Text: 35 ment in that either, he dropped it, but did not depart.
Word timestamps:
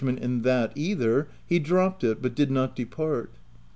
35 0.01 0.15
ment 0.19 0.25
in 0.37 0.41
that 0.41 0.71
either, 0.73 1.27
he 1.45 1.59
dropped 1.59 2.03
it, 2.03 2.23
but 2.23 2.33
did 2.33 2.49
not 2.49 2.75
depart. 2.75 3.35